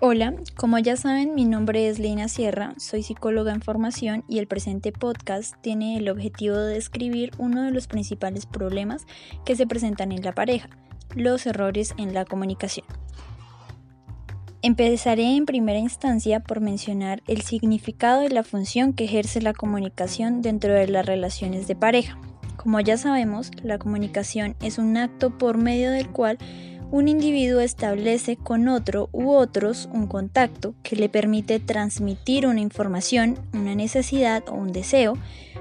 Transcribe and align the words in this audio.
Hola, 0.00 0.32
como 0.54 0.78
ya 0.78 0.94
saben, 0.94 1.34
mi 1.34 1.44
nombre 1.44 1.88
es 1.88 1.98
Lina 1.98 2.28
Sierra, 2.28 2.72
soy 2.76 3.02
psicóloga 3.02 3.52
en 3.52 3.60
formación 3.60 4.22
y 4.28 4.38
el 4.38 4.46
presente 4.46 4.92
podcast 4.92 5.56
tiene 5.60 5.96
el 5.96 6.08
objetivo 6.08 6.56
de 6.56 6.74
describir 6.74 7.32
uno 7.36 7.64
de 7.64 7.72
los 7.72 7.88
principales 7.88 8.46
problemas 8.46 9.06
que 9.44 9.56
se 9.56 9.66
presentan 9.66 10.12
en 10.12 10.22
la 10.22 10.36
pareja, 10.36 10.68
los 11.16 11.46
errores 11.46 11.94
en 11.98 12.14
la 12.14 12.24
comunicación. 12.24 12.86
Empezaré 14.62 15.34
en 15.34 15.46
primera 15.46 15.80
instancia 15.80 16.38
por 16.38 16.60
mencionar 16.60 17.20
el 17.26 17.42
significado 17.42 18.22
y 18.22 18.28
la 18.28 18.44
función 18.44 18.92
que 18.92 19.02
ejerce 19.02 19.42
la 19.42 19.52
comunicación 19.52 20.42
dentro 20.42 20.74
de 20.74 20.86
las 20.86 21.06
relaciones 21.06 21.66
de 21.66 21.74
pareja. 21.74 22.16
Como 22.56 22.78
ya 22.78 22.96
sabemos, 22.98 23.50
la 23.64 23.78
comunicación 23.78 24.54
es 24.62 24.78
un 24.78 24.96
acto 24.96 25.36
por 25.36 25.56
medio 25.56 25.90
del 25.90 26.08
cual 26.08 26.38
un 26.90 27.08
individuo 27.08 27.60
establece 27.60 28.36
con 28.36 28.68
otro 28.68 29.08
u 29.12 29.30
otros 29.30 29.88
un 29.92 30.06
contacto 30.06 30.74
que 30.82 30.96
le 30.96 31.08
permite 31.08 31.60
transmitir 31.60 32.46
una 32.46 32.60
información, 32.60 33.38
una 33.52 33.74
necesidad 33.74 34.42
o 34.48 34.54
un 34.54 34.72
deseo 34.72 35.14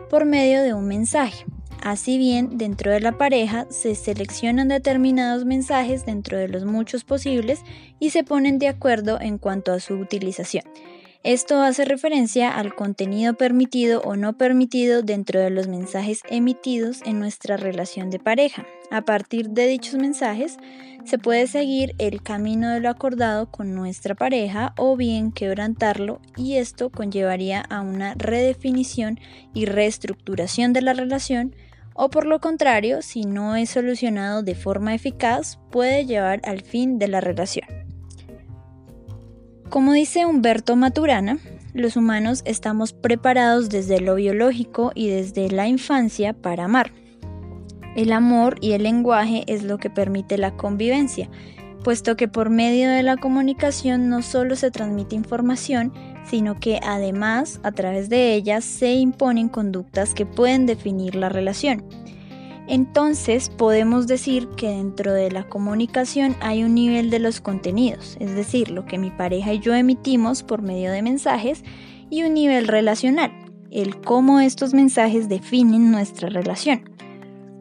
por 0.09 0.25
medio 0.25 0.63
de 0.63 0.73
un 0.73 0.87
mensaje. 0.87 1.45
Así 1.81 2.17
bien, 2.17 2.57
dentro 2.57 2.91
de 2.91 2.99
la 2.99 3.17
pareja 3.17 3.67
se 3.69 3.95
seleccionan 3.95 4.69
determinados 4.69 5.45
mensajes 5.45 6.05
dentro 6.05 6.37
de 6.37 6.47
los 6.47 6.65
muchos 6.65 7.03
posibles 7.03 7.61
y 7.99 8.09
se 8.09 8.23
ponen 8.23 8.57
de 8.57 8.67
acuerdo 8.67 9.19
en 9.21 9.37
cuanto 9.37 9.71
a 9.71 9.79
su 9.79 9.95
utilización. 9.95 10.63
Esto 11.27 11.61
hace 11.61 11.83
referencia 11.83 12.57
al 12.57 12.73
contenido 12.73 13.33
permitido 13.33 13.99
o 13.99 14.15
no 14.15 14.37
permitido 14.37 15.01
dentro 15.01 15.41
de 15.41 15.49
los 15.49 15.67
mensajes 15.67 16.21
emitidos 16.29 17.01
en 17.05 17.19
nuestra 17.19 17.57
relación 17.57 18.09
de 18.09 18.17
pareja. 18.17 18.65
A 18.91 19.01
partir 19.01 19.49
de 19.49 19.67
dichos 19.67 19.95
mensajes, 19.95 20.55
se 21.03 21.17
puede 21.17 21.47
seguir 21.47 21.95
el 21.97 22.23
camino 22.23 22.69
de 22.69 22.79
lo 22.79 22.87
acordado 22.87 23.51
con 23.51 23.75
nuestra 23.75 24.15
pareja 24.15 24.73
o 24.77 24.95
bien 24.95 25.33
quebrantarlo 25.33 26.21
y 26.37 26.55
esto 26.55 26.91
conllevaría 26.91 27.59
a 27.59 27.81
una 27.81 28.13
redefinición 28.13 29.19
y 29.53 29.65
reestructuración 29.65 30.71
de 30.71 30.81
la 30.81 30.93
relación 30.93 31.53
o 31.93 32.09
por 32.09 32.25
lo 32.25 32.39
contrario, 32.39 33.01
si 33.01 33.23
no 33.23 33.57
es 33.57 33.71
solucionado 33.71 34.43
de 34.43 34.55
forma 34.55 34.95
eficaz, 34.95 35.59
puede 35.71 36.05
llevar 36.05 36.39
al 36.45 36.61
fin 36.61 36.99
de 36.99 37.09
la 37.09 37.19
relación. 37.19 37.86
Como 39.69 39.91
dice 39.91 40.25
Humberto 40.25 40.77
Maturana, 40.77 41.39
los 41.73 41.97
humanos 41.97 42.41
estamos 42.45 42.93
preparados 42.93 43.67
desde 43.69 43.99
lo 43.99 44.15
biológico 44.15 44.93
y 44.95 45.09
desde 45.09 45.49
la 45.51 45.67
infancia 45.67 46.31
para 46.31 46.65
amar. 46.65 46.93
El 47.97 48.13
amor 48.13 48.55
y 48.61 48.71
el 48.71 48.83
lenguaje 48.83 49.43
es 49.47 49.63
lo 49.63 49.77
que 49.77 49.89
permite 49.89 50.37
la 50.37 50.55
convivencia, 50.55 51.29
puesto 51.83 52.15
que 52.15 52.29
por 52.29 52.49
medio 52.49 52.89
de 52.89 53.03
la 53.03 53.17
comunicación 53.17 54.07
no 54.07 54.21
solo 54.21 54.55
se 54.55 54.71
transmite 54.71 55.15
información, 55.15 55.91
sino 56.29 56.59
que 56.59 56.79
además 56.81 57.59
a 57.63 57.73
través 57.73 58.07
de 58.07 58.35
ella 58.35 58.61
se 58.61 58.93
imponen 58.93 59.49
conductas 59.49 60.13
que 60.13 60.25
pueden 60.25 60.65
definir 60.65 61.15
la 61.15 61.27
relación. 61.27 61.83
Entonces 62.67 63.49
podemos 63.49 64.07
decir 64.07 64.49
que 64.49 64.67
dentro 64.69 65.13
de 65.13 65.31
la 65.31 65.47
comunicación 65.47 66.35
hay 66.41 66.63
un 66.63 66.75
nivel 66.75 67.09
de 67.09 67.19
los 67.19 67.39
contenidos, 67.39 68.17
es 68.19 68.35
decir, 68.35 68.71
lo 68.71 68.85
que 68.85 68.97
mi 68.97 69.09
pareja 69.09 69.53
y 69.53 69.59
yo 69.59 69.73
emitimos 69.73 70.43
por 70.43 70.61
medio 70.61 70.91
de 70.91 71.01
mensajes, 71.01 71.63
y 72.09 72.23
un 72.23 72.33
nivel 72.33 72.67
relacional, 72.67 73.31
el 73.71 73.99
cómo 74.01 74.39
estos 74.39 74.73
mensajes 74.73 75.29
definen 75.29 75.91
nuestra 75.91 76.29
relación. 76.29 76.89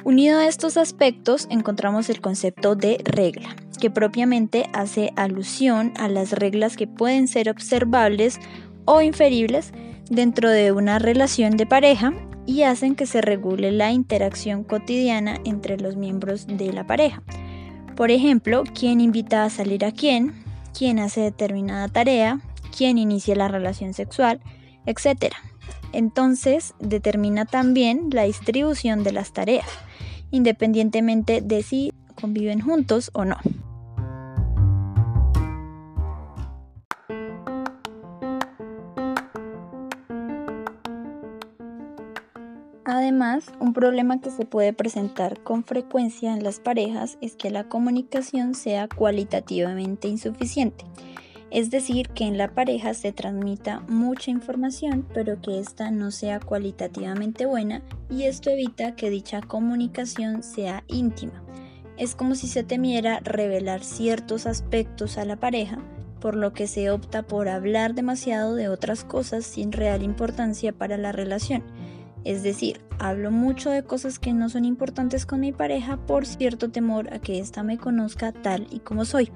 Unido 0.05 0.39
a 0.39 0.47
estos 0.47 0.77
aspectos 0.77 1.49
encontramos 1.51 2.11
el 2.11 2.21
concepto 2.21 2.77
de 2.77 2.99
regla, 3.05 3.57
que 3.81 3.91
propiamente 3.91 4.69
hace 4.73 5.13
alusión 5.17 5.93
a 5.97 6.09
las 6.09 6.33
reglas 6.33 6.77
que 6.77 6.87
pueden 6.87 7.27
ser 7.29 7.49
observables 7.49 8.39
o 8.85 9.03
inferibles 9.03 9.73
dentro 10.09 10.49
de 10.49 10.71
una 10.71 10.99
relación 10.99 11.57
de 11.57 11.67
pareja 11.67 12.13
y 12.47 12.63
hacen 12.63 12.95
que 12.95 13.07
se 13.07 13.21
regule 13.21 13.73
la 13.73 13.93
interacción 13.93 14.65
cotidiana 14.65 15.39
entre 15.45 15.79
los 15.79 15.97
miembros 15.97 16.47
de 16.47 16.73
la 16.73 16.87
pareja. 16.87 17.23
Por 17.97 18.11
ejemplo, 18.11 18.63
quién 18.79 19.01
invita 19.01 19.45
a 19.45 19.51
salir 19.51 19.85
a 19.85 19.93
quién, 19.93 20.45
quién 20.77 20.99
hace 20.99 21.21
determinada 21.21 21.89
tarea, 21.89 22.41
quién 22.77 22.99
inicia 22.99 23.35
la 23.35 23.49
relación 23.49 23.95
sexual, 23.95 24.41
etc. 24.85 25.35
Entonces, 25.93 26.75
determina 26.79 27.47
también 27.47 28.09
la 28.13 28.25
distribución 28.25 29.03
de 29.03 29.13
las 29.13 29.33
tareas, 29.33 29.67
independientemente 30.31 31.41
de 31.41 31.63
si 31.63 31.93
conviven 32.15 32.61
juntos 32.61 33.11
o 33.15 33.25
no. 33.25 33.39
Además, 42.97 43.53
un 43.61 43.75
problema 43.75 44.23
que 44.23 44.31
se 44.31 44.47
puede 44.47 44.73
presentar 44.73 45.43
con 45.43 45.65
frecuencia 45.65 46.33
en 46.33 46.43
las 46.43 46.61
parejas 46.61 47.19
es 47.21 47.37
que 47.37 47.51
la 47.51 47.69
comunicación 47.69 48.55
sea 48.55 48.89
cualitativamente 48.89 50.09
insuficiente, 50.09 50.87
es 51.51 51.71
decir, 51.71 52.09
que 52.09 52.25
en 52.25 52.39
la 52.39 52.55
pareja 52.55 52.95
se 52.95 53.13
transmita 53.13 53.81
mucha 53.81 54.31
información 54.31 55.07
pero 55.13 55.43
que 55.43 55.59
ésta 55.59 55.91
no 55.91 56.11
sea 56.11 56.41
cualitativamente 56.41 57.45
buena 57.45 57.83
y 58.09 58.23
esto 58.23 58.49
evita 58.49 58.97
que 58.97 59.11
dicha 59.11 59.43
comunicación 59.43 60.43
sea 60.43 60.83
íntima. 60.89 61.45
Es 61.99 62.15
como 62.15 62.35
si 62.35 62.47
se 62.47 62.63
temiera 62.63 63.21
revelar 63.21 63.85
ciertos 63.85 64.47
aspectos 64.47 65.19
a 65.19 65.27
la 65.27 65.37
pareja, 65.37 65.81
por 66.19 66.35
lo 66.35 66.55
que 66.55 66.67
se 66.67 66.91
opta 66.91 67.25
por 67.25 67.51
hablar 67.51 67.93
demasiado 67.93 68.55
de 68.55 68.71
otras 68.71 69.05
cosas 69.05 69.45
sin 69.45 69.71
real 69.71 70.03
importancia 70.03 70.73
para 70.73 70.97
la 70.97 71.13
relación 71.13 71.63
es 72.27 72.43
decir, 72.43 72.81
hablo 72.99 73.31
mucho 73.31 73.71
de 73.71 73.85
cosas 73.85 74.19
que 74.19 74.33
no 74.33 74.49
son 74.49 74.65
importantes 74.65 75.27
con 75.27 75.39
mi 75.39 75.53
pareja 75.53 75.97
por 75.97 76.27
cierto 76.27 76.71
temor 76.71 77.15
a 77.15 77.21
que 77.21 77.39
ésta 77.39 77.63
me 77.63 77.79
conozca 77.79 78.33
tal 78.33 78.67
y 78.73 78.81
como 78.81 79.05
soy. 79.05 79.31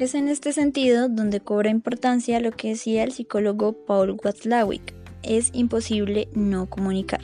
Es 0.00 0.14
en 0.14 0.28
este 0.28 0.54
sentido 0.54 1.10
donde 1.10 1.40
cobra 1.40 1.68
importancia 1.68 2.40
lo 2.40 2.52
que 2.52 2.68
decía 2.68 3.04
el 3.04 3.12
psicólogo 3.12 3.84
Paul 3.84 4.16
Watzlawick, 4.24 4.94
es 5.22 5.50
imposible 5.52 6.28
no 6.32 6.64
comunicar. 6.64 7.20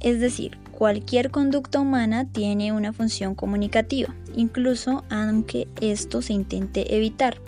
Es 0.00 0.18
decir, 0.18 0.58
cualquier 0.76 1.30
conducta 1.30 1.80
humana 1.80 2.26
tiene 2.30 2.72
una 2.72 2.92
función 2.92 3.34
comunicativa, 3.34 4.14
incluso 4.34 5.04
aunque 5.08 5.68
esto 5.80 6.20
se 6.20 6.32
intente 6.32 6.96
evitar. 6.96 7.40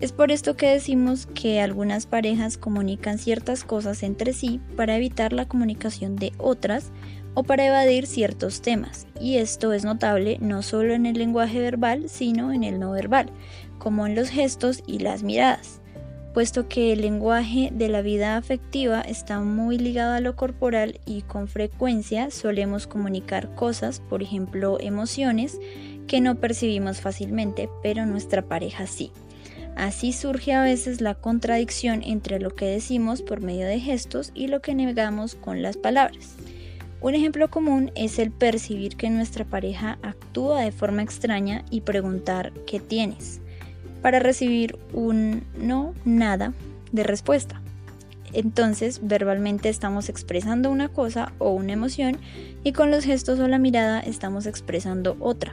Es 0.00 0.12
por 0.12 0.32
esto 0.32 0.56
que 0.56 0.68
decimos 0.68 1.26
que 1.26 1.60
algunas 1.60 2.06
parejas 2.06 2.56
comunican 2.56 3.18
ciertas 3.18 3.64
cosas 3.64 4.02
entre 4.02 4.32
sí 4.32 4.60
para 4.76 4.96
evitar 4.96 5.32
la 5.32 5.46
comunicación 5.46 6.16
de 6.16 6.32
otras 6.38 6.90
o 7.34 7.42
para 7.42 7.66
evadir 7.66 8.06
ciertos 8.06 8.62
temas, 8.62 9.06
y 9.20 9.36
esto 9.36 9.72
es 9.72 9.84
notable 9.84 10.38
no 10.40 10.62
solo 10.62 10.94
en 10.94 11.06
el 11.06 11.18
lenguaje 11.18 11.60
verbal, 11.60 12.08
sino 12.08 12.52
en 12.52 12.64
el 12.64 12.80
no 12.80 12.92
verbal, 12.92 13.30
como 13.78 14.06
en 14.06 14.14
los 14.14 14.30
gestos 14.30 14.82
y 14.86 15.00
las 15.00 15.22
miradas 15.22 15.80
puesto 16.34 16.68
que 16.68 16.92
el 16.92 17.00
lenguaje 17.00 17.70
de 17.72 17.88
la 17.88 18.02
vida 18.02 18.36
afectiva 18.36 19.00
está 19.00 19.38
muy 19.38 19.78
ligado 19.78 20.14
a 20.14 20.20
lo 20.20 20.34
corporal 20.34 21.00
y 21.06 21.22
con 21.22 21.46
frecuencia 21.46 22.30
solemos 22.32 22.88
comunicar 22.88 23.54
cosas, 23.54 24.00
por 24.00 24.20
ejemplo 24.20 24.78
emociones, 24.80 25.60
que 26.08 26.20
no 26.20 26.34
percibimos 26.34 27.00
fácilmente, 27.00 27.70
pero 27.82 28.04
nuestra 28.04 28.42
pareja 28.42 28.88
sí. 28.88 29.12
Así 29.76 30.12
surge 30.12 30.52
a 30.52 30.62
veces 30.62 31.00
la 31.00 31.14
contradicción 31.14 32.02
entre 32.02 32.40
lo 32.40 32.50
que 32.50 32.66
decimos 32.66 33.22
por 33.22 33.40
medio 33.40 33.66
de 33.66 33.78
gestos 33.78 34.32
y 34.34 34.48
lo 34.48 34.60
que 34.60 34.74
negamos 34.74 35.36
con 35.36 35.62
las 35.62 35.76
palabras. 35.76 36.34
Un 37.00 37.14
ejemplo 37.14 37.48
común 37.48 37.92
es 37.94 38.18
el 38.18 38.32
percibir 38.32 38.96
que 38.96 39.08
nuestra 39.08 39.44
pareja 39.44 39.98
actúa 40.02 40.62
de 40.62 40.72
forma 40.72 41.02
extraña 41.02 41.64
y 41.70 41.82
preguntar 41.82 42.52
¿qué 42.66 42.80
tienes? 42.80 43.40
Para 44.04 44.18
recibir 44.18 44.76
un 44.92 45.44
no, 45.56 45.94
nada 46.04 46.52
de 46.92 47.04
respuesta. 47.04 47.62
Entonces, 48.34 49.00
verbalmente 49.02 49.70
estamos 49.70 50.10
expresando 50.10 50.70
una 50.70 50.90
cosa 50.90 51.32
o 51.38 51.52
una 51.52 51.72
emoción 51.72 52.18
y 52.64 52.72
con 52.72 52.90
los 52.90 53.04
gestos 53.04 53.40
o 53.40 53.48
la 53.48 53.58
mirada 53.58 54.00
estamos 54.00 54.44
expresando 54.44 55.16
otra. 55.20 55.52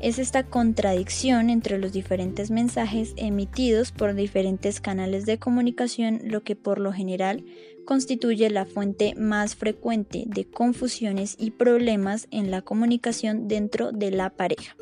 Es 0.00 0.18
esta 0.18 0.42
contradicción 0.42 1.50
entre 1.50 1.78
los 1.78 1.92
diferentes 1.92 2.50
mensajes 2.50 3.14
emitidos 3.16 3.92
por 3.92 4.16
diferentes 4.16 4.80
canales 4.80 5.24
de 5.24 5.38
comunicación 5.38 6.20
lo 6.24 6.42
que 6.42 6.56
por 6.56 6.80
lo 6.80 6.92
general 6.92 7.44
constituye 7.84 8.50
la 8.50 8.64
fuente 8.64 9.14
más 9.14 9.54
frecuente 9.54 10.24
de 10.26 10.46
confusiones 10.46 11.36
y 11.38 11.52
problemas 11.52 12.26
en 12.32 12.50
la 12.50 12.60
comunicación 12.60 13.46
dentro 13.46 13.92
de 13.92 14.10
la 14.10 14.30
pareja. 14.30 14.74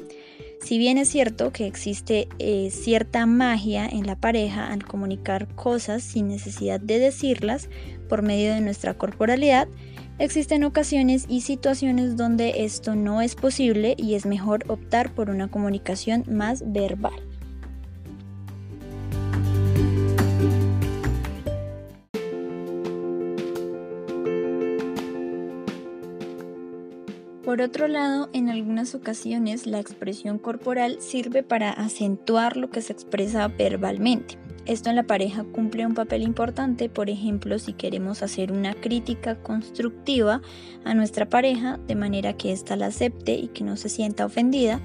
Si 0.67 0.79
bien 0.79 0.99
es 0.99 1.09
cierto 1.09 1.53
que 1.53 1.69
existe 1.69 2.27
eh, 2.41 2.73
cierta 2.73 3.25
magia 3.25 3.87
en 3.87 4.05
la 4.05 4.17
pareja 4.17 4.67
al 4.67 4.85
comunicar 4.85 5.47
cosas 5.55 6.03
sin 6.03 6.27
necesidad 6.27 6.81
de 6.81 6.99
decirlas 6.99 7.69
por 8.09 8.23
medio 8.23 8.53
de 8.53 8.61
nuestra 8.61 8.95
corporalidad, 8.95 9.69
Existen 10.19 10.65
ocasiones 10.65 11.27
y 11.29 11.43
situaciones 11.43 12.17
donde 12.17 12.65
esto 12.65 12.95
no 12.95 13.21
es 13.21 13.35
posible 13.35 13.95
y 13.99 14.15
es 14.15 14.25
mejor 14.25 14.65
optar 14.67 15.15
por 15.15 15.29
una 15.29 15.49
comunicación 15.49 16.25
más 16.27 16.73
verbal. 16.73 17.13
Por 27.56 27.64
otro 27.64 27.88
lado, 27.88 28.29
en 28.35 28.50
algunas 28.50 28.94
ocasiones 28.94 29.67
la 29.67 29.81
expresión 29.81 30.38
corporal 30.38 30.99
sirve 31.00 31.43
para 31.43 31.70
acentuar 31.70 32.58
lo 32.58 32.69
que 32.69 32.82
se 32.82 32.93
expresa 32.93 33.49
verbalmente. 33.49 34.37
Esto 34.67 34.91
en 34.91 34.97
la 34.97 35.05
pareja 35.05 35.43
cumple 35.43 35.87
un 35.87 35.94
papel 35.94 36.20
importante, 36.20 36.91
por 36.91 37.08
ejemplo, 37.08 37.58
si 37.58 37.73
queremos 37.73 38.23
hacer 38.23 38.53
una 38.53 38.75
crítica 38.75 39.37
constructiva 39.37 40.43
a 40.85 40.93
nuestra 40.93 41.31
pareja 41.31 41.81
de 41.87 41.94
manera 41.94 42.35
que 42.35 42.53
ésta 42.53 42.76
la 42.76 42.88
acepte 42.88 43.32
y 43.32 43.49
que 43.49 43.64
no 43.64 43.79
se 43.79 43.88
sienta 43.88 44.26
ofendida. 44.26 44.82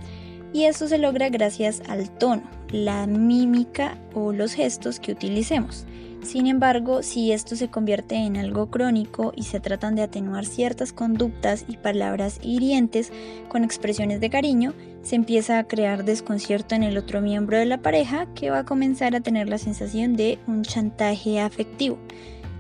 Y 0.53 0.63
eso 0.63 0.87
se 0.87 0.97
logra 0.97 1.27
gracias 1.27 1.81
al 1.89 2.09
tono, 2.09 2.49
la 2.71 3.05
mímica 3.05 3.97
o 4.13 4.31
los 4.31 4.53
gestos 4.53 5.01
que 5.01 5.11
utilicemos. 5.11 5.85
Sin 6.23 6.45
embargo, 6.45 7.01
si 7.01 7.31
esto 7.31 7.55
se 7.55 7.69
convierte 7.69 8.15
en 8.15 8.37
algo 8.37 8.69
crónico 8.69 9.33
y 9.35 9.43
se 9.43 9.59
tratan 9.59 9.95
de 9.95 10.03
atenuar 10.03 10.45
ciertas 10.45 10.93
conductas 10.93 11.65
y 11.67 11.77
palabras 11.77 12.39
hirientes 12.43 13.11
con 13.49 13.63
expresiones 13.63 14.21
de 14.21 14.29
cariño, 14.29 14.73
se 15.01 15.15
empieza 15.15 15.57
a 15.57 15.67
crear 15.67 16.05
desconcierto 16.05 16.75
en 16.75 16.83
el 16.83 16.97
otro 16.97 17.21
miembro 17.21 17.57
de 17.57 17.65
la 17.65 17.81
pareja 17.81 18.27
que 18.35 18.51
va 18.51 18.59
a 18.59 18.65
comenzar 18.65 19.15
a 19.15 19.21
tener 19.21 19.49
la 19.49 19.57
sensación 19.57 20.15
de 20.15 20.37
un 20.47 20.61
chantaje 20.61 21.39
afectivo, 21.39 21.97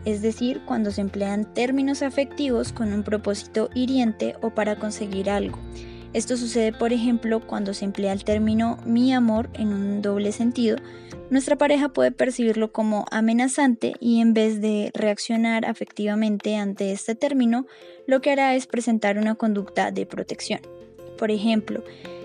es 0.05 0.23
decir, 0.23 0.61
cuando 0.65 0.89
se 0.91 1.01
emplean 1.01 1.53
términos 1.53 2.01
afectivos 2.01 2.73
con 2.73 2.91
un 2.91 3.03
propósito 3.03 3.69
hiriente 3.75 4.35
o 4.41 4.49
para 4.49 4.77
conseguir 4.77 5.29
algo. 5.29 5.59
Esto 6.13 6.35
sucede, 6.35 6.73
por 6.73 6.91
ejemplo, 6.91 7.39
cuando 7.39 7.73
se 7.73 7.85
emplea 7.85 8.11
el 8.11 8.25
término 8.25 8.77
mi 8.85 9.13
amor 9.13 9.49
en 9.53 9.69
un 9.69 10.01
doble 10.01 10.33
sentido. 10.33 10.77
Nuestra 11.29 11.57
pareja 11.57 11.87
puede 11.89 12.11
percibirlo 12.11 12.73
como 12.73 13.05
amenazante 13.11 13.93
y 14.01 14.19
en 14.19 14.33
vez 14.33 14.59
de 14.59 14.91
reaccionar 14.93 15.65
afectivamente 15.65 16.57
ante 16.57 16.91
este 16.91 17.15
término, 17.15 17.65
lo 18.07 18.19
que 18.19 18.31
hará 18.31 18.55
es 18.55 18.67
presentar 18.67 19.17
una 19.17 19.35
conducta 19.35 19.91
de 19.91 20.05
protección. 20.05 20.59
Por 21.17 21.31
ejemplo, 21.31 21.81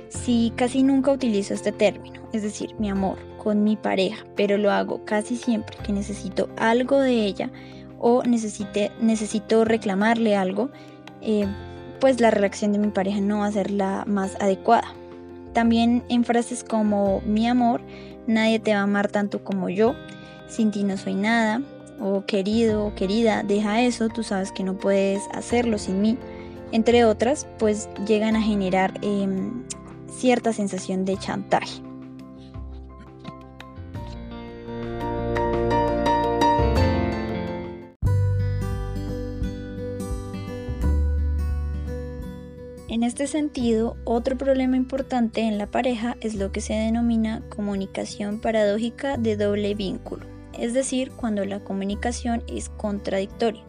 si 0.09 0.53
casi 0.57 0.83
nunca 0.83 1.13
utilizo 1.13 1.55
este 1.55 1.71
término, 1.71 2.29
es 2.33 2.43
decir, 2.43 2.75
mi 2.81 2.91
amor, 2.91 3.19
con 3.39 3.63
mi 3.63 3.77
pareja, 3.77 4.27
pero 4.35 4.59
lo 4.59 4.73
hago 4.73 5.05
casi 5.05 5.37
siempre 5.37 5.77
que 5.85 5.93
necesito 5.93 6.49
algo 6.57 6.99
de 6.99 7.25
ella 7.25 7.53
o 8.01 8.25
necesito 8.25 9.65
reclamarle 9.65 10.35
algo, 10.35 10.71
eh, 11.23 11.47
pues 12.01 12.21
la 12.21 12.31
reacción 12.31 12.73
de 12.73 12.79
mi 12.79 12.89
pareja 12.89 13.21
no 13.21 13.41
va 13.41 13.47
a 13.47 13.53
ser 13.53 13.71
la 13.71 14.05
más 14.07 14.37
adecuada. 14.41 14.95
También 15.53 16.03
en 16.09 16.25
frases 16.25 16.65
como 16.65 17.23
mi 17.23 17.47
amor, 17.47 17.81
nadie 18.27 18.59
te 18.59 18.73
va 18.75 18.81
a 18.81 18.85
amar 18.85 19.09
tanto 19.09 19.43
como 19.43 19.69
yo, 19.69 19.95
sin 20.49 20.71
ti 20.71 20.85
no 20.85 20.97
soy 20.97 21.15
nada, 21.15 21.63
o 22.01 22.25
querido 22.27 22.87
o 22.87 22.95
querida, 22.95 23.43
deja 23.43 23.81
eso, 23.83 24.09
tú 24.09 24.23
sabes 24.23 24.53
que 24.53 24.63
no 24.63 24.77
puedes 24.77 25.23
hacerlo 25.33 25.79
sin 25.79 26.01
mí, 26.01 26.19
entre 26.73 27.05
otras, 27.05 27.47
pues 27.59 27.89
llegan 28.07 28.37
a 28.37 28.43
generar 28.43 28.93
em, 29.03 29.65
cierta 30.11 30.53
sensación 30.53 31.05
de 31.05 31.17
chantaje. 31.17 31.86
En 42.97 43.03
este 43.03 43.27
sentido, 43.27 43.95
otro 44.05 44.39
problema 44.39 44.75
importante 44.75 45.43
en 45.43 45.59
la 45.59 45.67
pareja 45.67 46.17
es 46.23 46.35
lo 46.35 46.51
que 46.51 46.63
se 46.63 46.73
denomina 46.73 47.43
comunicación 47.51 48.41
paradójica 48.41 49.19
de 49.19 49.37
doble 49.37 49.75
vínculo, 49.75 50.25
es 50.59 50.73
decir, 50.73 51.11
cuando 51.11 51.45
la 51.45 51.61
comunicación 51.61 52.43
es 52.49 52.71
contradictoria. 52.71 53.63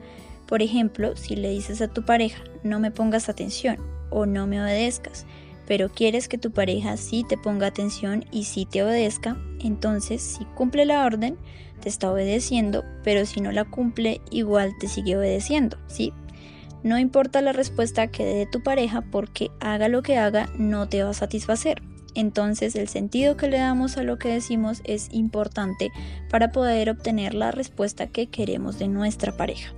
Por 0.46 0.62
ejemplo, 0.62 1.18
si 1.18 1.36
le 1.36 1.50
dices 1.50 1.82
a 1.82 1.90
tu 1.90 2.06
pareja, 2.06 2.42
no 2.64 2.80
me 2.80 2.90
pongas 2.90 3.28
atención 3.28 3.76
o 4.12 4.26
no 4.26 4.48
me 4.48 4.62
obedezcas, 4.62 5.26
pero 5.68 5.90
quieres 5.90 6.30
que 6.30 6.38
tu 6.38 6.52
pareja 6.52 6.96
sí 6.96 7.26
te 7.28 7.38
ponga 7.38 7.68
atención 7.68 8.24
y 8.32 8.46
sí 8.46 8.66
te 8.66 8.82
obedezca, 8.82 9.36
entonces 9.60 10.22
si 10.22 10.46
cumple 10.56 10.86
la 10.86 11.04
orden, 11.04 11.36
te 11.82 11.90
está 11.90 12.10
obedeciendo, 12.14 12.86
pero 13.04 13.26
si 13.26 13.42
no 13.42 13.52
la 13.52 13.66
cumple, 13.66 14.22
igual 14.32 14.72
te 14.80 14.88
sigue 14.88 15.18
obedeciendo, 15.18 15.78
¿sí? 15.88 16.14
No 16.84 17.00
importa 17.00 17.42
la 17.42 17.54
respuesta 17.54 18.08
que 18.08 18.24
dé 18.24 18.46
tu 18.46 18.62
pareja 18.62 19.02
porque 19.02 19.50
haga 19.60 19.88
lo 19.88 20.02
que 20.02 20.18
haga 20.18 20.50
no 20.58 20.88
te 20.88 21.04
va 21.04 21.10
a 21.10 21.14
satisfacer. 21.14 21.82
Entonces 22.16 22.76
el 22.76 22.88
sentido 22.88 23.38
que 23.38 23.48
le 23.48 23.58
damos 23.58 23.98
a 23.98 24.04
lo 24.04 24.18
que 24.18 24.30
decimos 24.30 24.82
es 24.86 25.10
importante 25.12 25.92
para 26.30 26.52
poder 26.52 26.90
obtener 26.90 27.34
la 27.34 27.52
respuesta 27.52 28.08
que 28.08 28.28
queremos 28.28 28.80
de 28.80 28.88
nuestra 28.88 29.38
pareja. 29.38 29.74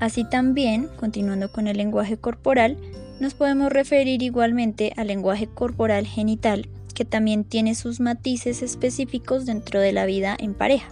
Así 0.00 0.24
también, 0.24 0.88
continuando 0.96 1.52
con 1.52 1.68
el 1.68 1.76
lenguaje 1.76 2.16
corporal, 2.16 2.76
nos 3.20 3.34
podemos 3.34 3.70
referir 3.70 4.20
igualmente 4.22 4.92
al 4.96 5.06
lenguaje 5.06 5.46
corporal 5.46 6.08
genital, 6.08 6.68
que 6.92 7.04
también 7.04 7.44
tiene 7.44 7.76
sus 7.76 8.00
matices 8.00 8.62
específicos 8.62 9.46
dentro 9.46 9.78
de 9.78 9.92
la 9.92 10.04
vida 10.04 10.36
en 10.36 10.54
pareja. 10.54 10.90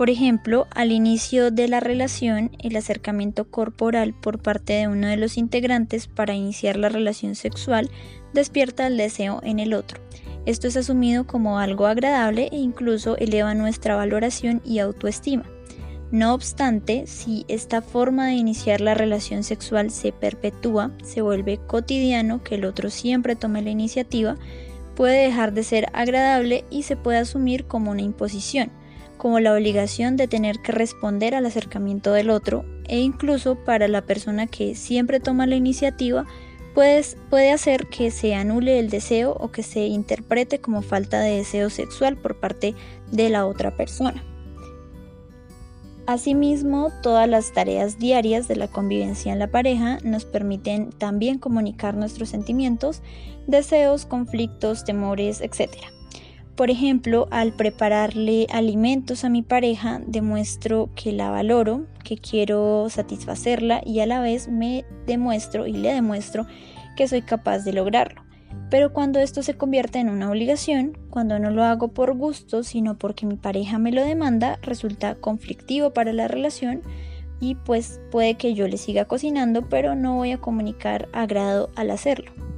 Por 0.00 0.08
ejemplo, 0.08 0.66
al 0.70 0.92
inicio 0.92 1.50
de 1.50 1.68
la 1.68 1.78
relación, 1.78 2.52
el 2.58 2.74
acercamiento 2.76 3.50
corporal 3.50 4.14
por 4.14 4.38
parte 4.40 4.72
de 4.72 4.88
uno 4.88 5.08
de 5.08 5.18
los 5.18 5.36
integrantes 5.36 6.06
para 6.06 6.32
iniciar 6.32 6.78
la 6.78 6.88
relación 6.88 7.34
sexual 7.34 7.90
despierta 8.32 8.86
el 8.86 8.96
deseo 8.96 9.42
en 9.44 9.58
el 9.58 9.74
otro. 9.74 10.00
Esto 10.46 10.68
es 10.68 10.78
asumido 10.78 11.26
como 11.26 11.58
algo 11.58 11.84
agradable 11.84 12.48
e 12.50 12.56
incluso 12.56 13.18
eleva 13.18 13.52
nuestra 13.52 13.94
valoración 13.94 14.62
y 14.64 14.78
autoestima. 14.78 15.44
No 16.10 16.32
obstante, 16.32 17.06
si 17.06 17.44
esta 17.48 17.82
forma 17.82 18.28
de 18.28 18.36
iniciar 18.36 18.80
la 18.80 18.94
relación 18.94 19.42
sexual 19.42 19.90
se 19.90 20.12
perpetúa, 20.12 20.92
se 21.04 21.20
vuelve 21.20 21.58
cotidiano 21.58 22.42
que 22.42 22.54
el 22.54 22.64
otro 22.64 22.88
siempre 22.88 23.36
tome 23.36 23.60
la 23.60 23.68
iniciativa, 23.68 24.38
puede 24.96 25.24
dejar 25.24 25.52
de 25.52 25.62
ser 25.62 25.88
agradable 25.92 26.64
y 26.70 26.84
se 26.84 26.96
puede 26.96 27.18
asumir 27.18 27.66
como 27.66 27.90
una 27.90 28.00
imposición 28.00 28.79
como 29.20 29.38
la 29.38 29.52
obligación 29.52 30.16
de 30.16 30.28
tener 30.28 30.60
que 30.60 30.72
responder 30.72 31.34
al 31.34 31.44
acercamiento 31.44 32.14
del 32.14 32.30
otro 32.30 32.64
e 32.88 33.00
incluso 33.00 33.54
para 33.54 33.86
la 33.86 34.00
persona 34.00 34.46
que 34.46 34.74
siempre 34.74 35.20
toma 35.20 35.46
la 35.46 35.56
iniciativa 35.56 36.24
puede, 36.74 37.04
puede 37.28 37.52
hacer 37.52 37.88
que 37.88 38.10
se 38.12 38.34
anule 38.34 38.78
el 38.78 38.88
deseo 38.88 39.36
o 39.38 39.52
que 39.52 39.62
se 39.62 39.80
interprete 39.80 40.62
como 40.62 40.80
falta 40.80 41.20
de 41.20 41.36
deseo 41.36 41.68
sexual 41.68 42.16
por 42.16 42.40
parte 42.40 42.74
de 43.12 43.28
la 43.28 43.44
otra 43.44 43.76
persona. 43.76 44.24
Asimismo, 46.06 46.90
todas 47.02 47.28
las 47.28 47.52
tareas 47.52 47.98
diarias 47.98 48.48
de 48.48 48.56
la 48.56 48.68
convivencia 48.68 49.34
en 49.34 49.38
la 49.38 49.50
pareja 49.50 49.98
nos 50.02 50.24
permiten 50.24 50.92
también 50.92 51.38
comunicar 51.38 51.94
nuestros 51.94 52.30
sentimientos, 52.30 53.02
deseos, 53.46 54.06
conflictos, 54.06 54.82
temores, 54.84 55.42
etc. 55.42 55.68
Por 56.60 56.70
ejemplo, 56.70 57.26
al 57.30 57.54
prepararle 57.54 58.46
alimentos 58.52 59.24
a 59.24 59.30
mi 59.30 59.40
pareja, 59.40 60.02
demuestro 60.06 60.90
que 60.94 61.10
la 61.10 61.30
valoro, 61.30 61.86
que 62.04 62.18
quiero 62.18 62.90
satisfacerla 62.90 63.80
y 63.82 64.00
a 64.00 64.06
la 64.06 64.20
vez 64.20 64.48
me 64.48 64.84
demuestro 65.06 65.66
y 65.66 65.72
le 65.72 65.94
demuestro 65.94 66.46
que 66.98 67.08
soy 67.08 67.22
capaz 67.22 67.60
de 67.60 67.72
lograrlo. 67.72 68.24
Pero 68.68 68.92
cuando 68.92 69.20
esto 69.20 69.42
se 69.42 69.54
convierte 69.54 70.00
en 70.00 70.10
una 70.10 70.28
obligación, 70.28 70.98
cuando 71.08 71.38
no 71.38 71.50
lo 71.50 71.64
hago 71.64 71.88
por 71.94 72.14
gusto, 72.14 72.62
sino 72.62 72.98
porque 72.98 73.24
mi 73.24 73.36
pareja 73.36 73.78
me 73.78 73.90
lo 73.90 74.04
demanda, 74.04 74.58
resulta 74.60 75.14
conflictivo 75.14 75.94
para 75.94 76.12
la 76.12 76.28
relación 76.28 76.82
y 77.40 77.54
pues 77.54 78.02
puede 78.10 78.34
que 78.34 78.52
yo 78.52 78.68
le 78.68 78.76
siga 78.76 79.06
cocinando, 79.06 79.70
pero 79.70 79.94
no 79.94 80.16
voy 80.16 80.32
a 80.32 80.42
comunicar 80.42 81.08
agrado 81.14 81.70
al 81.74 81.90
hacerlo. 81.90 82.49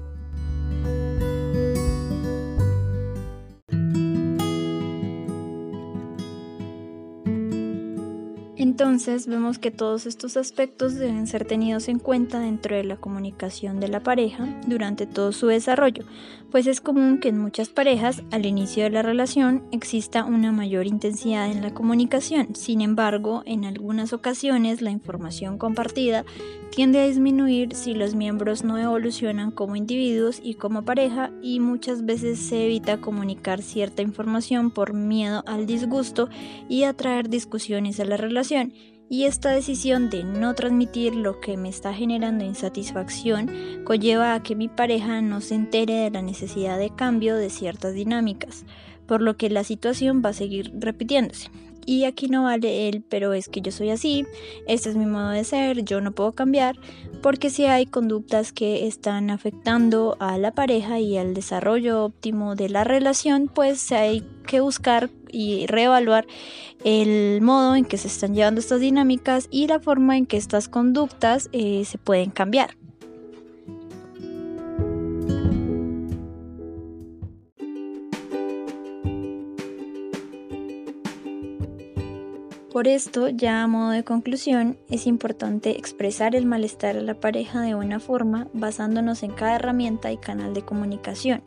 Entonces 8.82 9.28
vemos 9.28 9.60
que 9.60 9.70
todos 9.70 10.06
estos 10.06 10.36
aspectos 10.36 10.96
deben 10.96 11.28
ser 11.28 11.44
tenidos 11.44 11.86
en 11.86 12.00
cuenta 12.00 12.40
dentro 12.40 12.74
de 12.74 12.82
la 12.82 12.96
comunicación 12.96 13.78
de 13.78 13.86
la 13.86 14.00
pareja 14.00 14.60
durante 14.66 15.06
todo 15.06 15.30
su 15.30 15.46
desarrollo, 15.46 16.04
pues 16.50 16.66
es 16.66 16.80
común 16.80 17.20
que 17.20 17.28
en 17.28 17.38
muchas 17.38 17.68
parejas 17.68 18.24
al 18.32 18.44
inicio 18.44 18.82
de 18.82 18.90
la 18.90 19.02
relación 19.02 19.62
exista 19.70 20.24
una 20.24 20.50
mayor 20.50 20.88
intensidad 20.88 21.48
en 21.48 21.62
la 21.62 21.72
comunicación, 21.72 22.56
sin 22.56 22.80
embargo 22.80 23.44
en 23.46 23.64
algunas 23.66 24.12
ocasiones 24.12 24.82
la 24.82 24.90
información 24.90 25.58
compartida 25.58 26.24
tiende 26.72 27.00
a 27.00 27.06
disminuir 27.06 27.76
si 27.76 27.94
los 27.94 28.14
miembros 28.14 28.64
no 28.64 28.78
evolucionan 28.78 29.52
como 29.52 29.76
individuos 29.76 30.40
y 30.42 30.54
como 30.54 30.84
pareja 30.84 31.30
y 31.40 31.60
muchas 31.60 32.04
veces 32.04 32.40
se 32.40 32.64
evita 32.64 32.96
comunicar 32.96 33.62
cierta 33.62 34.02
información 34.02 34.70
por 34.70 34.92
miedo 34.92 35.44
al 35.46 35.66
disgusto 35.66 36.28
y 36.68 36.84
atraer 36.84 37.28
discusiones 37.28 38.00
a 38.00 38.06
la 38.06 38.16
relación 38.16 38.71
y 39.12 39.26
esta 39.26 39.50
decisión 39.50 40.08
de 40.08 40.24
no 40.24 40.54
transmitir 40.54 41.14
lo 41.14 41.38
que 41.38 41.58
me 41.58 41.68
está 41.68 41.92
generando 41.92 42.46
insatisfacción 42.46 43.50
conlleva 43.84 44.32
a 44.32 44.42
que 44.42 44.56
mi 44.56 44.68
pareja 44.68 45.20
no 45.20 45.42
se 45.42 45.54
entere 45.54 45.92
de 45.96 46.10
la 46.10 46.22
necesidad 46.22 46.78
de 46.78 46.88
cambio 46.88 47.36
de 47.36 47.50
ciertas 47.50 47.92
dinámicas, 47.92 48.64
por 49.06 49.20
lo 49.20 49.36
que 49.36 49.50
la 49.50 49.64
situación 49.64 50.22
va 50.24 50.30
a 50.30 50.32
seguir 50.32 50.72
repitiéndose. 50.78 51.50
Y 51.84 52.04
aquí 52.04 52.28
no 52.28 52.44
vale 52.44 52.88
el, 52.88 53.02
pero 53.02 53.32
es 53.32 53.48
que 53.48 53.60
yo 53.60 53.72
soy 53.72 53.90
así, 53.90 54.26
este 54.66 54.90
es 54.90 54.96
mi 54.96 55.06
modo 55.06 55.30
de 55.30 55.44
ser, 55.44 55.84
yo 55.84 56.00
no 56.00 56.12
puedo 56.12 56.32
cambiar, 56.32 56.78
porque 57.22 57.50
si 57.50 57.64
hay 57.64 57.86
conductas 57.86 58.52
que 58.52 58.86
están 58.86 59.30
afectando 59.30 60.16
a 60.20 60.38
la 60.38 60.52
pareja 60.52 61.00
y 61.00 61.16
al 61.16 61.34
desarrollo 61.34 62.04
óptimo 62.04 62.54
de 62.54 62.68
la 62.68 62.84
relación, 62.84 63.50
pues 63.52 63.90
hay 63.92 64.24
que 64.46 64.60
buscar 64.60 65.10
y 65.30 65.66
reevaluar 65.66 66.26
el 66.84 67.40
modo 67.40 67.74
en 67.74 67.84
que 67.84 67.98
se 67.98 68.08
están 68.08 68.34
llevando 68.34 68.60
estas 68.60 68.80
dinámicas 68.80 69.48
y 69.50 69.66
la 69.66 69.80
forma 69.80 70.16
en 70.16 70.26
que 70.26 70.36
estas 70.36 70.68
conductas 70.68 71.48
eh, 71.52 71.84
se 71.84 71.98
pueden 71.98 72.30
cambiar. 72.30 72.76
Por 82.82 82.88
esto, 82.88 83.28
ya 83.28 83.62
a 83.62 83.68
modo 83.68 83.90
de 83.90 84.02
conclusión, 84.02 84.76
es 84.90 85.06
importante 85.06 85.78
expresar 85.78 86.34
el 86.34 86.46
malestar 86.46 86.96
a 86.96 87.00
la 87.00 87.14
pareja 87.14 87.60
de 87.60 87.76
buena 87.76 88.00
forma 88.00 88.48
basándonos 88.54 89.22
en 89.22 89.30
cada 89.30 89.54
herramienta 89.54 90.10
y 90.10 90.16
canal 90.16 90.52
de 90.52 90.62
comunicación, 90.62 91.44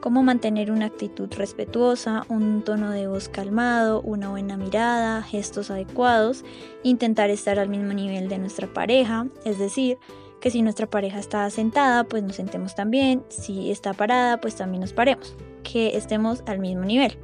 como 0.00 0.24
mantener 0.24 0.72
una 0.72 0.86
actitud 0.86 1.32
respetuosa, 1.36 2.26
un 2.28 2.64
tono 2.64 2.90
de 2.90 3.06
voz 3.06 3.28
calmado, 3.28 4.00
una 4.00 4.30
buena 4.30 4.56
mirada, 4.56 5.22
gestos 5.22 5.70
adecuados, 5.70 6.44
intentar 6.82 7.30
estar 7.30 7.60
al 7.60 7.68
mismo 7.68 7.92
nivel 7.92 8.28
de 8.28 8.38
nuestra 8.38 8.66
pareja, 8.66 9.28
es 9.44 9.60
decir, 9.60 9.98
que 10.40 10.50
si 10.50 10.62
nuestra 10.62 10.90
pareja 10.90 11.20
está 11.20 11.48
sentada, 11.50 12.02
pues 12.02 12.24
nos 12.24 12.34
sentemos 12.34 12.74
también, 12.74 13.22
si 13.28 13.70
está 13.70 13.92
parada, 13.92 14.40
pues 14.40 14.56
también 14.56 14.80
nos 14.80 14.92
paremos, 14.92 15.36
que 15.62 15.96
estemos 15.96 16.42
al 16.44 16.58
mismo 16.58 16.84
nivel 16.84 17.16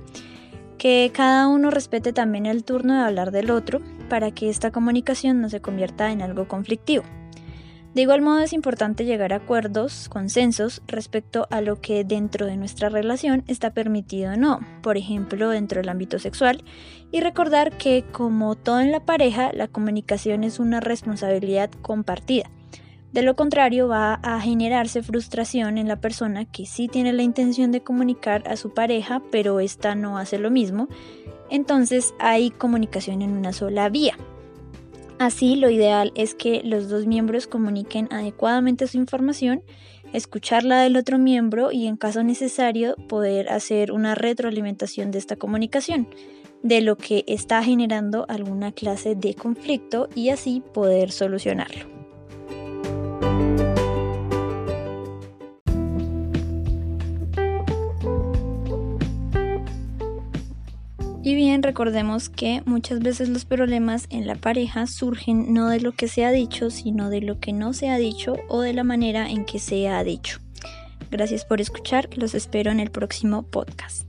que 0.78 1.10
cada 1.12 1.48
uno 1.48 1.70
respete 1.70 2.12
también 2.12 2.46
el 2.46 2.64
turno 2.64 2.94
de 2.94 3.00
hablar 3.00 3.32
del 3.32 3.50
otro 3.50 3.80
para 4.08 4.30
que 4.30 4.48
esta 4.48 4.70
comunicación 4.70 5.40
no 5.40 5.50
se 5.50 5.60
convierta 5.60 6.10
en 6.12 6.22
algo 6.22 6.48
conflictivo. 6.48 7.04
De 7.94 8.02
igual 8.02 8.22
modo 8.22 8.40
es 8.40 8.52
importante 8.52 9.04
llegar 9.04 9.32
a 9.32 9.36
acuerdos, 9.36 10.08
consensos 10.08 10.82
respecto 10.86 11.48
a 11.50 11.60
lo 11.60 11.80
que 11.80 12.04
dentro 12.04 12.46
de 12.46 12.56
nuestra 12.56 12.90
relación 12.90 13.42
está 13.48 13.70
permitido 13.70 14.34
o 14.34 14.36
no, 14.36 14.60
por 14.82 14.96
ejemplo 14.96 15.48
dentro 15.48 15.80
del 15.80 15.88
ámbito 15.88 16.18
sexual, 16.18 16.62
y 17.10 17.20
recordar 17.20 17.76
que 17.76 18.04
como 18.12 18.54
todo 18.54 18.80
en 18.80 18.92
la 18.92 19.04
pareja, 19.04 19.50
la 19.52 19.68
comunicación 19.68 20.44
es 20.44 20.60
una 20.60 20.80
responsabilidad 20.80 21.70
compartida. 21.82 22.50
De 23.12 23.22
lo 23.22 23.34
contrario, 23.34 23.88
va 23.88 24.14
a 24.14 24.40
generarse 24.40 25.02
frustración 25.02 25.78
en 25.78 25.88
la 25.88 26.00
persona 26.00 26.44
que 26.44 26.66
sí 26.66 26.88
tiene 26.88 27.12
la 27.14 27.22
intención 27.22 27.72
de 27.72 27.80
comunicar 27.80 28.46
a 28.46 28.56
su 28.56 28.74
pareja, 28.74 29.22
pero 29.30 29.60
esta 29.60 29.94
no 29.94 30.18
hace 30.18 30.38
lo 30.38 30.50
mismo. 30.50 30.88
Entonces 31.50 32.14
hay 32.18 32.50
comunicación 32.50 33.22
en 33.22 33.30
una 33.30 33.52
sola 33.54 33.88
vía. 33.88 34.18
Así, 35.18 35.56
lo 35.56 35.70
ideal 35.70 36.12
es 36.14 36.34
que 36.34 36.62
los 36.62 36.88
dos 36.88 37.06
miembros 37.06 37.46
comuniquen 37.46 38.08
adecuadamente 38.12 38.86
su 38.86 38.98
información, 38.98 39.62
escucharla 40.12 40.82
del 40.82 40.96
otro 40.96 41.18
miembro 41.18 41.72
y 41.72 41.86
en 41.86 41.96
caso 41.96 42.22
necesario 42.22 42.94
poder 43.08 43.48
hacer 43.48 43.90
una 43.90 44.14
retroalimentación 44.14 45.10
de 45.10 45.18
esta 45.18 45.36
comunicación, 45.36 46.08
de 46.62 46.82
lo 46.82 46.96
que 46.96 47.24
está 47.26 47.62
generando 47.62 48.26
alguna 48.28 48.70
clase 48.70 49.14
de 49.14 49.34
conflicto 49.34 50.08
y 50.14 50.28
así 50.28 50.62
poder 50.72 51.10
solucionarlo. 51.10 51.97
Y 61.28 61.34
bien, 61.34 61.62
recordemos 61.62 62.30
que 62.30 62.62
muchas 62.64 63.00
veces 63.00 63.28
los 63.28 63.44
problemas 63.44 64.06
en 64.08 64.26
la 64.26 64.34
pareja 64.34 64.86
surgen 64.86 65.52
no 65.52 65.68
de 65.68 65.78
lo 65.78 65.92
que 65.92 66.08
se 66.08 66.24
ha 66.24 66.30
dicho, 66.30 66.70
sino 66.70 67.10
de 67.10 67.20
lo 67.20 67.38
que 67.38 67.52
no 67.52 67.74
se 67.74 67.90
ha 67.90 67.98
dicho 67.98 68.36
o 68.48 68.62
de 68.62 68.72
la 68.72 68.82
manera 68.82 69.28
en 69.28 69.44
que 69.44 69.58
se 69.58 69.90
ha 69.90 70.02
dicho. 70.02 70.38
Gracias 71.10 71.44
por 71.44 71.60
escuchar, 71.60 72.08
los 72.16 72.34
espero 72.34 72.70
en 72.70 72.80
el 72.80 72.90
próximo 72.90 73.42
podcast. 73.42 74.07